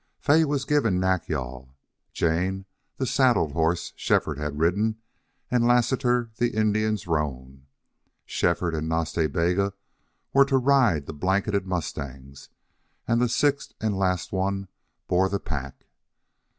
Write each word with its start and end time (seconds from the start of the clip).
Fay 0.19 0.43
was 0.45 0.65
given 0.65 0.99
Nack 0.99 1.29
yal, 1.29 1.75
Jane 2.11 2.65
the 2.97 3.05
saddled 3.05 3.51
horse 3.51 3.93
Shefford 3.95 4.39
had 4.39 4.57
ridden, 4.57 4.97
and 5.51 5.63
Lassiter 5.67 6.31
the 6.37 6.55
Indian's 6.55 7.05
roan. 7.05 7.67
Shefford 8.25 8.73
and 8.73 8.89
Nas 8.89 9.13
Ta 9.13 9.27
Bega 9.27 9.73
were 10.33 10.45
to 10.45 10.57
ride 10.57 11.05
the 11.05 11.13
blanketed 11.13 11.67
mustangs, 11.67 12.49
and 13.07 13.21
the 13.21 13.29
sixth 13.29 13.73
and 13.79 13.95
last 13.95 14.31
one 14.33 14.69
bore 15.07 15.29
the 15.29 15.39
pack. 15.39 15.85